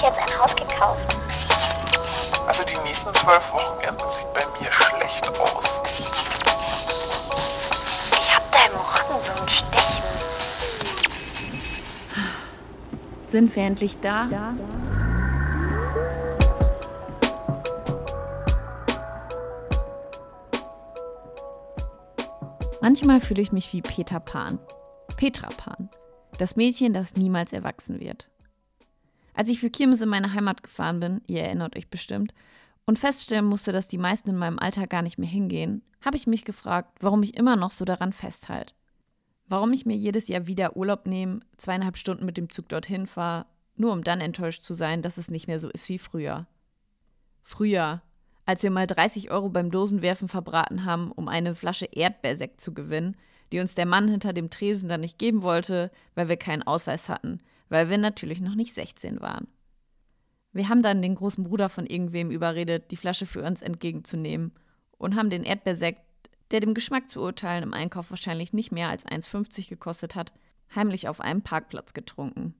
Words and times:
uns 0.00 0.16
jetzt 0.16 0.18
ein 0.18 0.38
Haus 0.38 0.56
gekauft. 0.56 1.18
Also 2.46 2.64
die 2.64 2.78
nächsten 2.88 3.14
zwölf 3.14 3.52
Wochenenden 3.52 4.06
sieht 4.18 4.34
bei 4.34 4.60
mir 4.60 4.72
schlecht 4.72 5.28
aus. 5.38 5.64
Ich 8.12 8.36
hab 8.36 8.50
da 8.50 8.58
im 8.66 8.76
Rücken 8.76 9.22
so 9.24 9.42
ein 9.42 9.48
Stechen. 9.48 10.04
Sind 13.26 13.54
wir 13.54 13.62
endlich 13.62 14.00
da? 14.00 14.26
Ja. 14.30 14.54
Manchmal 22.80 23.20
fühle 23.20 23.42
ich 23.42 23.52
mich 23.52 23.72
wie 23.72 23.82
Peter 23.82 24.18
Pan. 24.18 24.58
Petra 25.16 25.48
Pan. 25.56 25.90
Das 26.38 26.56
Mädchen, 26.56 26.94
das 26.94 27.14
niemals 27.14 27.52
erwachsen 27.52 28.00
wird. 28.00 28.30
Als 29.40 29.48
ich 29.48 29.58
für 29.58 29.70
Kirmes 29.70 30.02
in 30.02 30.10
meine 30.10 30.34
Heimat 30.34 30.62
gefahren 30.62 31.00
bin, 31.00 31.22
ihr 31.26 31.40
erinnert 31.40 31.74
euch 31.74 31.88
bestimmt, 31.88 32.34
und 32.84 32.98
feststellen 32.98 33.46
musste, 33.46 33.72
dass 33.72 33.88
die 33.88 33.96
meisten 33.96 34.28
in 34.28 34.36
meinem 34.36 34.58
Alter 34.58 34.86
gar 34.86 35.00
nicht 35.00 35.16
mehr 35.16 35.30
hingehen, 35.30 35.80
habe 36.04 36.18
ich 36.18 36.26
mich 36.26 36.44
gefragt, 36.44 36.98
warum 37.00 37.22
ich 37.22 37.38
immer 37.38 37.56
noch 37.56 37.70
so 37.70 37.86
daran 37.86 38.12
festhalte. 38.12 38.74
Warum 39.48 39.72
ich 39.72 39.86
mir 39.86 39.96
jedes 39.96 40.28
Jahr 40.28 40.46
wieder 40.46 40.76
Urlaub 40.76 41.06
nehme, 41.06 41.40
zweieinhalb 41.56 41.96
Stunden 41.96 42.26
mit 42.26 42.36
dem 42.36 42.50
Zug 42.50 42.68
dorthin 42.68 43.06
fahre, 43.06 43.46
nur 43.76 43.94
um 43.94 44.04
dann 44.04 44.20
enttäuscht 44.20 44.62
zu 44.62 44.74
sein, 44.74 45.00
dass 45.00 45.16
es 45.16 45.30
nicht 45.30 45.46
mehr 45.46 45.58
so 45.58 45.70
ist 45.70 45.88
wie 45.88 45.98
früher. 45.98 46.46
Früher, 47.40 48.02
als 48.44 48.62
wir 48.62 48.70
mal 48.70 48.86
30 48.86 49.30
Euro 49.30 49.48
beim 49.48 49.70
Dosenwerfen 49.70 50.28
verbraten 50.28 50.84
haben, 50.84 51.12
um 51.12 51.28
eine 51.28 51.54
Flasche 51.54 51.86
Erdbeersekt 51.86 52.60
zu 52.60 52.74
gewinnen, 52.74 53.16
die 53.52 53.60
uns 53.60 53.74
der 53.74 53.86
Mann 53.86 54.06
hinter 54.06 54.34
dem 54.34 54.50
Tresen 54.50 54.90
dann 54.90 55.00
nicht 55.00 55.18
geben 55.18 55.40
wollte, 55.40 55.90
weil 56.14 56.28
wir 56.28 56.36
keinen 56.36 56.62
Ausweis 56.62 57.08
hatten, 57.08 57.40
weil 57.70 57.88
wir 57.88 57.96
natürlich 57.96 58.40
noch 58.42 58.54
nicht 58.54 58.74
16 58.74 59.22
waren. 59.22 59.48
Wir 60.52 60.68
haben 60.68 60.82
dann 60.82 61.00
den 61.00 61.14
großen 61.14 61.44
Bruder 61.44 61.68
von 61.68 61.86
irgendwem 61.86 62.30
überredet, 62.30 62.90
die 62.90 62.96
Flasche 62.96 63.24
für 63.24 63.42
uns 63.42 63.62
entgegenzunehmen 63.62 64.52
und 64.98 65.14
haben 65.14 65.30
den 65.30 65.44
Erdbeersekt, 65.44 66.02
der 66.50 66.60
dem 66.60 66.74
Geschmack 66.74 67.08
zu 67.08 67.22
urteilen 67.22 67.62
im 67.62 67.72
Einkauf 67.72 68.10
wahrscheinlich 68.10 68.52
nicht 68.52 68.72
mehr 68.72 68.88
als 68.88 69.06
1,50 69.06 69.68
gekostet 69.68 70.16
hat, 70.16 70.32
heimlich 70.74 71.08
auf 71.08 71.20
einem 71.20 71.42
Parkplatz 71.42 71.94
getrunken. 71.94 72.54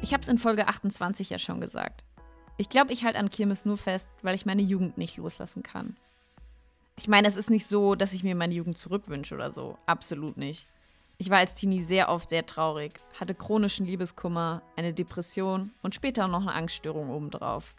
Ich 0.00 0.12
habe 0.12 0.22
es 0.22 0.28
in 0.28 0.38
Folge 0.38 0.68
28 0.68 1.30
ja 1.30 1.38
schon 1.38 1.60
gesagt. 1.60 2.04
Ich 2.58 2.68
glaube, 2.70 2.92
ich 2.92 3.04
halte 3.04 3.18
an 3.18 3.30
Kirmes 3.30 3.66
nur 3.66 3.76
fest, 3.76 4.08
weil 4.22 4.34
ich 4.34 4.46
meine 4.46 4.62
Jugend 4.62 4.96
nicht 4.96 5.18
loslassen 5.18 5.62
kann. 5.62 5.96
Ich 6.96 7.06
meine, 7.06 7.28
es 7.28 7.36
ist 7.36 7.50
nicht 7.50 7.66
so, 7.66 7.94
dass 7.94 8.14
ich 8.14 8.24
mir 8.24 8.34
meine 8.34 8.54
Jugend 8.54 8.78
zurückwünsche 8.78 9.34
oder 9.34 9.52
so. 9.52 9.76
Absolut 9.84 10.38
nicht. 10.38 10.66
Ich 11.18 11.28
war 11.28 11.38
als 11.38 11.54
Teenie 11.54 11.82
sehr 11.82 12.08
oft 12.08 12.30
sehr 12.30 12.46
traurig, 12.46 13.00
hatte 13.18 13.34
chronischen 13.34 13.86
Liebeskummer, 13.86 14.62
eine 14.76 14.94
Depression 14.94 15.72
und 15.82 15.94
später 15.94 16.28
noch 16.28 16.42
eine 16.42 16.54
Angststörung 16.54 17.10
obendrauf. 17.10 17.74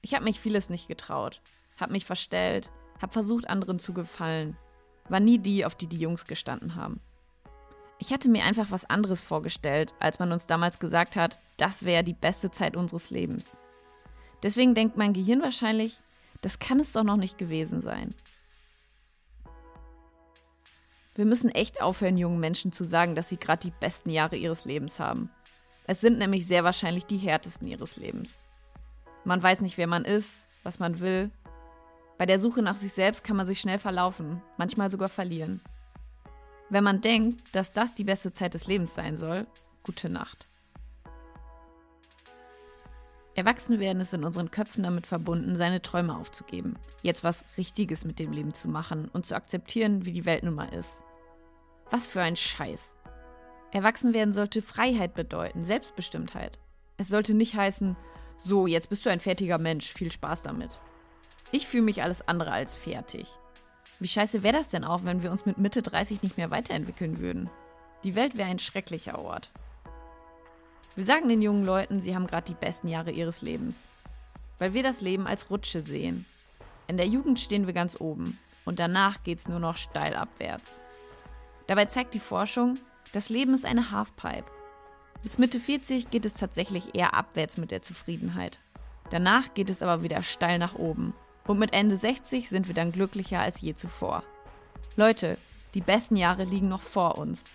Ich 0.00 0.14
habe 0.14 0.24
mich 0.24 0.40
vieles 0.40 0.70
nicht 0.70 0.88
getraut, 0.88 1.40
habe 1.78 1.92
mich 1.92 2.06
verstellt, 2.06 2.70
habe 3.00 3.12
versucht, 3.12 3.48
anderen 3.48 3.78
zu 3.78 3.92
gefallen, 3.92 4.56
war 5.08 5.20
nie 5.20 5.38
die, 5.38 5.64
auf 5.64 5.74
die 5.74 5.86
die 5.86 5.98
Jungs 5.98 6.26
gestanden 6.26 6.74
haben. 6.74 7.00
Ich 7.98 8.12
hatte 8.12 8.28
mir 8.28 8.44
einfach 8.44 8.70
was 8.70 8.84
anderes 8.84 9.22
vorgestellt, 9.22 9.94
als 10.00 10.18
man 10.18 10.32
uns 10.32 10.46
damals 10.46 10.78
gesagt 10.78 11.16
hat, 11.16 11.38
das 11.56 11.84
wäre 11.84 12.04
die 12.04 12.14
beste 12.14 12.50
Zeit 12.50 12.76
unseres 12.76 13.10
Lebens. 13.10 13.56
Deswegen 14.44 14.74
denkt 14.74 14.98
mein 14.98 15.14
Gehirn 15.14 15.40
wahrscheinlich, 15.40 16.00
das 16.42 16.58
kann 16.58 16.78
es 16.78 16.92
doch 16.92 17.02
noch 17.02 17.16
nicht 17.16 17.38
gewesen 17.38 17.80
sein. 17.80 18.14
Wir 21.14 21.24
müssen 21.24 21.48
echt 21.48 21.80
aufhören, 21.80 22.18
jungen 22.18 22.40
Menschen 22.40 22.70
zu 22.70 22.84
sagen, 22.84 23.14
dass 23.14 23.30
sie 23.30 23.38
gerade 23.38 23.66
die 23.66 23.72
besten 23.80 24.10
Jahre 24.10 24.36
ihres 24.36 24.66
Lebens 24.66 25.00
haben. 25.00 25.30
Es 25.86 26.02
sind 26.02 26.18
nämlich 26.18 26.46
sehr 26.46 26.62
wahrscheinlich 26.62 27.06
die 27.06 27.16
härtesten 27.16 27.66
ihres 27.66 27.96
Lebens. 27.96 28.42
Man 29.24 29.42
weiß 29.42 29.62
nicht, 29.62 29.78
wer 29.78 29.86
man 29.86 30.04
ist, 30.04 30.46
was 30.62 30.78
man 30.78 31.00
will. 31.00 31.30
Bei 32.18 32.26
der 32.26 32.38
Suche 32.38 32.60
nach 32.60 32.76
sich 32.76 32.92
selbst 32.92 33.24
kann 33.24 33.36
man 33.36 33.46
sich 33.46 33.60
schnell 33.60 33.78
verlaufen, 33.78 34.42
manchmal 34.58 34.90
sogar 34.90 35.08
verlieren. 35.08 35.62
Wenn 36.68 36.84
man 36.84 37.00
denkt, 37.00 37.42
dass 37.52 37.72
das 37.72 37.94
die 37.94 38.04
beste 38.04 38.32
Zeit 38.32 38.52
des 38.52 38.66
Lebens 38.66 38.94
sein 38.94 39.16
soll, 39.16 39.46
gute 39.82 40.10
Nacht. 40.10 40.48
Erwachsenwerden 43.36 44.00
ist 44.00 44.14
in 44.14 44.24
unseren 44.24 44.50
Köpfen 44.50 44.84
damit 44.84 45.06
verbunden, 45.06 45.56
seine 45.56 45.82
Träume 45.82 46.16
aufzugeben, 46.16 46.76
jetzt 47.02 47.24
was 47.24 47.44
Richtiges 47.58 48.04
mit 48.04 48.18
dem 48.18 48.32
Leben 48.32 48.54
zu 48.54 48.68
machen 48.68 49.08
und 49.12 49.26
zu 49.26 49.34
akzeptieren, 49.34 50.06
wie 50.06 50.12
die 50.12 50.24
Welt 50.24 50.44
nun 50.44 50.54
mal 50.54 50.72
ist. 50.72 51.02
Was 51.90 52.06
für 52.06 52.22
ein 52.22 52.36
Scheiß. 52.36 52.94
Erwachsenwerden 53.72 54.32
sollte 54.32 54.62
Freiheit 54.62 55.14
bedeuten, 55.14 55.64
Selbstbestimmtheit. 55.64 56.60
Es 56.96 57.08
sollte 57.08 57.34
nicht 57.34 57.56
heißen, 57.56 57.96
so, 58.38 58.68
jetzt 58.68 58.88
bist 58.88 59.04
du 59.04 59.10
ein 59.10 59.20
fertiger 59.20 59.58
Mensch, 59.58 59.92
viel 59.92 60.12
Spaß 60.12 60.42
damit. 60.42 60.80
Ich 61.50 61.66
fühle 61.66 61.82
mich 61.82 62.02
alles 62.02 62.26
andere 62.26 62.52
als 62.52 62.76
fertig. 62.76 63.28
Wie 63.98 64.08
scheiße 64.08 64.42
wäre 64.42 64.58
das 64.58 64.70
denn 64.70 64.84
auch, 64.84 65.04
wenn 65.04 65.22
wir 65.22 65.30
uns 65.30 65.46
mit 65.46 65.58
Mitte 65.58 65.82
30 65.82 66.22
nicht 66.22 66.36
mehr 66.36 66.50
weiterentwickeln 66.50 67.18
würden? 67.18 67.50
Die 68.04 68.14
Welt 68.14 68.36
wäre 68.36 68.48
ein 68.48 68.58
schrecklicher 68.58 69.18
Ort. 69.18 69.50
Wir 70.96 71.04
sagen 71.04 71.28
den 71.28 71.42
jungen 71.42 71.64
Leuten, 71.64 72.00
sie 72.00 72.14
haben 72.14 72.28
gerade 72.28 72.46
die 72.46 72.54
besten 72.54 72.86
Jahre 72.86 73.10
ihres 73.10 73.42
Lebens. 73.42 73.88
Weil 74.58 74.74
wir 74.74 74.84
das 74.84 75.00
Leben 75.00 75.26
als 75.26 75.50
Rutsche 75.50 75.80
sehen. 75.80 76.24
In 76.86 76.96
der 76.96 77.08
Jugend 77.08 77.40
stehen 77.40 77.66
wir 77.66 77.74
ganz 77.74 78.00
oben 78.00 78.38
und 78.64 78.78
danach 78.78 79.24
geht's 79.24 79.48
nur 79.48 79.58
noch 79.58 79.76
steil 79.76 80.14
abwärts. 80.14 80.80
Dabei 81.66 81.86
zeigt 81.86 82.14
die 82.14 82.20
Forschung, 82.20 82.78
das 83.12 83.28
Leben 83.28 83.54
ist 83.54 83.64
eine 83.64 83.90
Halfpipe. 83.90 84.44
Bis 85.22 85.38
Mitte 85.38 85.58
40 85.58 86.10
geht 86.10 86.26
es 86.26 86.34
tatsächlich 86.34 86.94
eher 86.94 87.14
abwärts 87.14 87.56
mit 87.56 87.72
der 87.72 87.82
Zufriedenheit. 87.82 88.60
Danach 89.10 89.52
geht 89.54 89.70
es 89.70 89.82
aber 89.82 90.02
wieder 90.02 90.22
steil 90.22 90.58
nach 90.58 90.74
oben 90.74 91.12
und 91.46 91.58
mit 91.58 91.72
Ende 91.72 91.96
60 91.96 92.48
sind 92.48 92.68
wir 92.68 92.74
dann 92.74 92.92
glücklicher 92.92 93.40
als 93.40 93.60
je 93.60 93.74
zuvor. 93.74 94.22
Leute, 94.96 95.38
die 95.74 95.80
besten 95.80 96.16
Jahre 96.16 96.44
liegen 96.44 96.68
noch 96.68 96.82
vor 96.82 97.18
uns. 97.18 97.46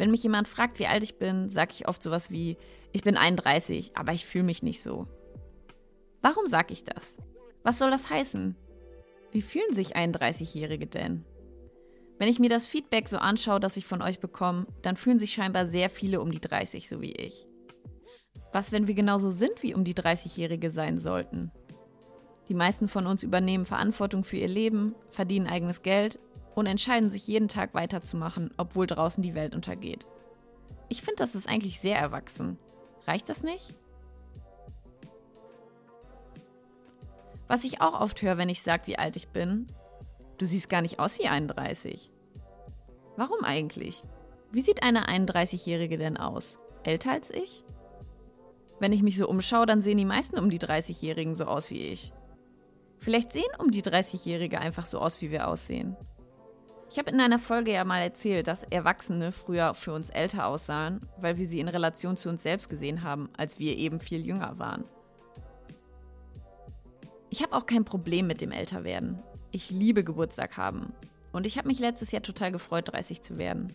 Wenn 0.00 0.10
mich 0.10 0.22
jemand 0.22 0.48
fragt, 0.48 0.78
wie 0.78 0.86
alt 0.86 1.02
ich 1.02 1.18
bin, 1.18 1.50
sage 1.50 1.74
ich 1.74 1.86
oft 1.86 2.02
sowas 2.02 2.30
wie, 2.30 2.56
ich 2.90 3.02
bin 3.02 3.18
31, 3.18 3.98
aber 3.98 4.14
ich 4.14 4.24
fühle 4.24 4.44
mich 4.44 4.62
nicht 4.62 4.80
so. 4.80 5.06
Warum 6.22 6.46
sage 6.46 6.72
ich 6.72 6.84
das? 6.84 7.18
Was 7.64 7.78
soll 7.78 7.90
das 7.90 8.08
heißen? 8.08 8.56
Wie 9.30 9.42
fühlen 9.42 9.74
sich 9.74 9.96
31-Jährige 9.96 10.86
denn? 10.86 11.26
Wenn 12.18 12.30
ich 12.30 12.38
mir 12.38 12.48
das 12.48 12.66
Feedback 12.66 13.08
so 13.08 13.18
anschaue, 13.18 13.60
das 13.60 13.76
ich 13.76 13.84
von 13.84 14.00
euch 14.00 14.20
bekomme, 14.20 14.66
dann 14.80 14.96
fühlen 14.96 15.18
sich 15.18 15.34
scheinbar 15.34 15.66
sehr 15.66 15.90
viele 15.90 16.22
um 16.22 16.30
die 16.30 16.40
30 16.40 16.88
so 16.88 17.02
wie 17.02 17.12
ich. 17.12 17.46
Was, 18.54 18.72
wenn 18.72 18.88
wir 18.88 18.94
genauso 18.94 19.28
sind, 19.28 19.62
wie 19.62 19.74
um 19.74 19.84
die 19.84 19.94
30-Jährige 19.94 20.70
sein 20.70 20.98
sollten? 20.98 21.52
Die 22.48 22.54
meisten 22.54 22.88
von 22.88 23.06
uns 23.06 23.22
übernehmen 23.22 23.66
Verantwortung 23.66 24.24
für 24.24 24.38
ihr 24.38 24.48
Leben, 24.48 24.94
verdienen 25.10 25.46
eigenes 25.46 25.82
Geld 25.82 26.18
und 26.54 26.66
entscheiden 26.66 27.10
sich 27.10 27.26
jeden 27.26 27.48
Tag 27.48 27.74
weiterzumachen, 27.74 28.52
obwohl 28.56 28.86
draußen 28.86 29.22
die 29.22 29.34
Welt 29.34 29.54
untergeht. 29.54 30.06
Ich 30.88 31.02
finde, 31.02 31.16
das 31.16 31.34
ist 31.34 31.48
eigentlich 31.48 31.80
sehr 31.80 31.96
erwachsen. 31.96 32.58
Reicht 33.06 33.28
das 33.28 33.42
nicht? 33.42 33.72
Was 37.48 37.64
ich 37.64 37.80
auch 37.80 38.00
oft 38.00 38.22
höre, 38.22 38.38
wenn 38.38 38.48
ich 38.48 38.62
sage, 38.62 38.86
wie 38.86 38.98
alt 38.98 39.16
ich 39.16 39.28
bin, 39.28 39.66
Du 40.40 40.46
siehst 40.46 40.70
gar 40.70 40.80
nicht 40.80 40.98
aus 40.98 41.18
wie 41.18 41.28
31. 41.28 42.10
Warum 43.18 43.44
eigentlich? 43.44 44.02
Wie 44.50 44.62
sieht 44.62 44.82
eine 44.82 45.06
31-Jährige 45.06 45.98
denn 45.98 46.16
aus? 46.16 46.58
Älter 46.82 47.12
als 47.12 47.30
ich? 47.30 47.62
Wenn 48.78 48.94
ich 48.94 49.02
mich 49.02 49.18
so 49.18 49.28
umschaue, 49.28 49.66
dann 49.66 49.82
sehen 49.82 49.98
die 49.98 50.06
meisten 50.06 50.38
um 50.38 50.48
die 50.48 50.58
30-Jährigen 50.58 51.34
so 51.34 51.44
aus 51.44 51.70
wie 51.70 51.82
ich. 51.82 52.14
Vielleicht 53.00 53.34
sehen 53.34 53.50
um 53.58 53.70
die 53.70 53.82
30-Jährige 53.82 54.58
einfach 54.58 54.86
so 54.86 54.98
aus, 54.98 55.20
wie 55.20 55.30
wir 55.30 55.46
aussehen. 55.46 55.94
Ich 56.90 56.98
habe 56.98 57.10
in 57.10 57.20
einer 57.20 57.38
Folge 57.38 57.72
ja 57.72 57.84
mal 57.84 58.00
erzählt, 58.00 58.48
dass 58.48 58.64
Erwachsene 58.64 59.30
früher 59.30 59.74
für 59.74 59.92
uns 59.92 60.10
älter 60.10 60.46
aussahen, 60.46 61.02
weil 61.18 61.38
wir 61.38 61.46
sie 61.46 61.60
in 61.60 61.68
Relation 61.68 62.16
zu 62.16 62.28
uns 62.28 62.42
selbst 62.42 62.68
gesehen 62.68 63.04
haben, 63.04 63.30
als 63.36 63.60
wir 63.60 63.76
eben 63.76 64.00
viel 64.00 64.26
jünger 64.26 64.58
waren. 64.58 64.82
Ich 67.28 67.44
habe 67.44 67.54
auch 67.54 67.66
kein 67.66 67.84
Problem 67.84 68.26
mit 68.26 68.40
dem 68.40 68.50
Älterwerden. 68.50 69.22
Ich 69.52 69.70
liebe 69.70 70.02
Geburtstag 70.02 70.56
haben. 70.56 70.92
Und 71.30 71.46
ich 71.46 71.58
habe 71.58 71.68
mich 71.68 71.78
letztes 71.78 72.10
Jahr 72.10 72.22
total 72.22 72.50
gefreut, 72.50 72.92
30 72.92 73.22
zu 73.22 73.38
werden. 73.38 73.72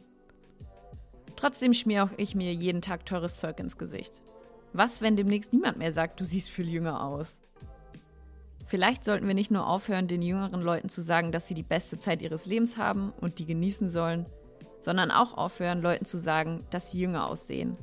Trotzdem 1.37 1.73
schmier 1.73 2.03
auch 2.03 2.11
ich 2.17 2.35
mir 2.35 2.53
jeden 2.53 2.81
Tag 2.81 3.05
teures 3.05 3.37
Zeug 3.37 3.61
ins 3.61 3.77
Gesicht. 3.77 4.11
Was, 4.73 4.99
wenn 4.99 5.15
demnächst 5.15 5.53
niemand 5.53 5.77
mehr 5.77 5.93
sagt, 5.93 6.19
du 6.19 6.25
siehst 6.25 6.49
viel 6.49 6.67
jünger 6.67 7.01
aus? 7.01 7.41
Vielleicht 8.67 9.03
sollten 9.03 9.27
wir 9.27 9.35
nicht 9.35 9.51
nur 9.51 9.67
aufhören, 9.67 10.07
den 10.07 10.21
jüngeren 10.21 10.61
Leuten 10.61 10.89
zu 10.89 11.01
sagen, 11.01 11.31
dass 11.31 11.47
sie 11.47 11.53
die 11.53 11.63
beste 11.63 11.99
Zeit 11.99 12.21
ihres 12.21 12.45
Lebens 12.47 12.77
haben 12.77 13.13
und 13.21 13.37
die 13.37 13.45
genießen 13.45 13.89
sollen, 13.89 14.25
sondern 14.79 15.11
auch 15.11 15.37
aufhören, 15.37 15.81
Leuten 15.81 16.05
zu 16.05 16.17
sagen, 16.17 16.65
dass 16.71 16.91
sie 16.91 16.99
jünger 16.99 17.27
aussehen. 17.27 17.77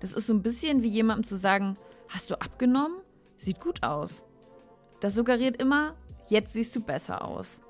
Das 0.00 0.12
ist 0.12 0.26
so 0.26 0.34
ein 0.34 0.42
bisschen 0.42 0.82
wie 0.82 0.88
jemandem 0.88 1.24
zu 1.24 1.36
sagen, 1.36 1.76
hast 2.08 2.30
du 2.30 2.34
abgenommen? 2.40 2.98
Sieht 3.38 3.60
gut 3.60 3.82
aus. 3.82 4.24
Das 5.00 5.14
suggeriert 5.14 5.60
immer, 5.60 5.94
jetzt 6.28 6.52
siehst 6.52 6.74
du 6.76 6.80
besser 6.80 7.24
aus. 7.24 7.60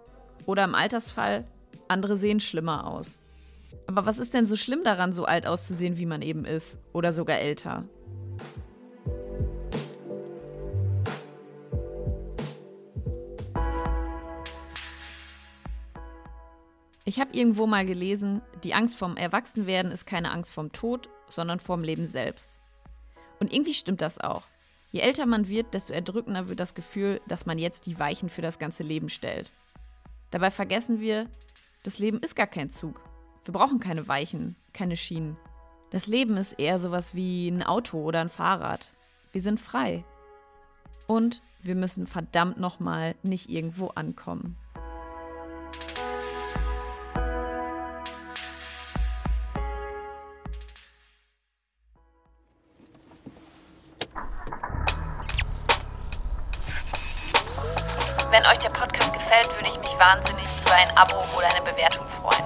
Oder 0.46 0.64
im 0.64 0.74
Altersfall, 0.74 1.46
andere 1.88 2.16
sehen 2.16 2.40
schlimmer 2.40 2.86
aus. 2.86 3.22
Aber 3.86 4.06
was 4.06 4.18
ist 4.18 4.34
denn 4.34 4.46
so 4.46 4.56
schlimm 4.56 4.84
daran, 4.84 5.12
so 5.12 5.24
alt 5.24 5.46
auszusehen, 5.46 5.98
wie 5.98 6.06
man 6.06 6.22
eben 6.22 6.44
ist? 6.44 6.78
Oder 6.92 7.12
sogar 7.12 7.38
älter? 7.38 7.84
Ich 17.06 17.20
habe 17.20 17.36
irgendwo 17.36 17.66
mal 17.66 17.84
gelesen, 17.84 18.40
die 18.62 18.72
Angst 18.72 18.96
vorm 18.96 19.18
Erwachsenwerden 19.18 19.92
ist 19.92 20.06
keine 20.06 20.30
Angst 20.30 20.52
vorm 20.52 20.72
Tod, 20.72 21.10
sondern 21.28 21.60
vorm 21.60 21.82
Leben 21.82 22.06
selbst. 22.06 22.58
Und 23.40 23.52
irgendwie 23.52 23.74
stimmt 23.74 24.00
das 24.00 24.18
auch. 24.18 24.44
Je 24.90 25.00
älter 25.00 25.26
man 25.26 25.48
wird, 25.48 25.74
desto 25.74 25.92
erdrückender 25.92 26.48
wird 26.48 26.60
das 26.60 26.74
Gefühl, 26.74 27.20
dass 27.28 27.44
man 27.44 27.58
jetzt 27.58 27.84
die 27.86 27.98
Weichen 27.98 28.30
für 28.30 28.40
das 28.40 28.58
ganze 28.58 28.84
Leben 28.84 29.10
stellt. 29.10 29.52
Dabei 30.30 30.50
vergessen 30.50 30.98
wir, 31.00 31.28
das 31.82 31.98
Leben 31.98 32.20
ist 32.20 32.36
gar 32.36 32.46
kein 32.46 32.70
Zug. 32.70 33.02
Wir 33.44 33.52
brauchen 33.52 33.80
keine 33.80 34.08
Weichen, 34.08 34.56
keine 34.72 34.96
Schienen. 34.96 35.36
Das 35.90 36.06
Leben 36.06 36.38
ist 36.38 36.54
eher 36.54 36.78
sowas 36.78 37.14
wie 37.14 37.48
ein 37.48 37.62
Auto 37.62 38.00
oder 38.02 38.22
ein 38.22 38.30
Fahrrad. 38.30 38.94
Wir 39.32 39.42
sind 39.42 39.60
frei. 39.60 40.04
Und 41.06 41.42
wir 41.60 41.74
müssen 41.74 42.06
verdammt 42.06 42.58
nochmal 42.58 43.14
nicht 43.22 43.50
irgendwo 43.50 43.88
ankommen. 43.88 44.56
Wenn 58.34 58.44
euch 58.46 58.58
der 58.58 58.70
Podcast 58.70 59.12
gefällt, 59.12 59.48
würde 59.54 59.68
ich 59.68 59.78
mich 59.78 59.96
wahnsinnig 59.96 60.50
über 60.60 60.74
ein 60.74 60.90
Abo 60.96 61.14
oder 61.38 61.46
eine 61.54 61.64
Bewertung 61.64 62.04
freuen. 62.20 62.44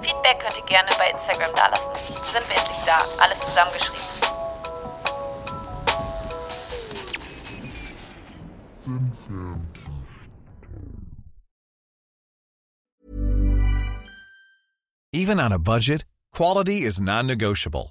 Feedback 0.00 0.40
könnt 0.40 0.56
ihr 0.56 0.64
gerne 0.64 0.88
bei 0.96 1.10
Instagram 1.10 1.54
dalassen. 1.54 1.90
Sind 2.32 2.48
wir 2.48 2.56
endlich 2.56 2.78
da? 2.86 2.96
Alles 3.18 3.38
zusammengeschrieben. 3.40 4.00
Even 15.12 15.38
on 15.38 15.52
a 15.52 15.58
budget, 15.58 16.06
quality 16.32 16.84
is 16.84 17.02
non-negotiable. 17.02 17.90